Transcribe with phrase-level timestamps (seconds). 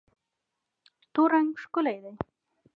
[1.13, 2.13] تور رنګ ښکلی دی.